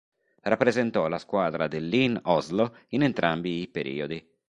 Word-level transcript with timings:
Rappresentò 0.41 1.07
la 1.07 1.19
squadra 1.19 1.67
del 1.67 1.87
Lyn 1.87 2.19
Oslo 2.23 2.75
in 2.87 3.03
entrambi 3.03 3.61
i 3.61 3.67
periodi. 3.67 4.27